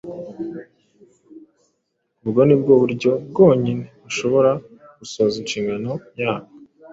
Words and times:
Ubwo 2.23 2.41
nibwo 2.47 2.71
buryo 2.81 3.11
bwonyine 3.29 3.85
bashobora 4.03 4.51
gusohoza 4.99 5.35
inshingano 5.41 5.91
yabo. 6.21 6.47